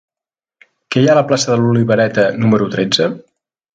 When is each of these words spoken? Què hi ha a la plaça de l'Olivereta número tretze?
Què 0.95 1.03
hi 1.03 1.09
ha 1.09 1.11
a 1.15 1.19
la 1.19 1.23
plaça 1.31 1.51
de 1.53 1.57
l'Olivereta 1.65 2.25
número 2.45 2.71
tretze? 2.77 3.11